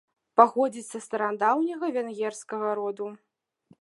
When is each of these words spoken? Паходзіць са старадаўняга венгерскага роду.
Паходзіць 0.39 0.87
са 0.93 1.01
старадаўняга 1.07 1.91
венгерскага 1.99 2.69
роду. 2.81 3.07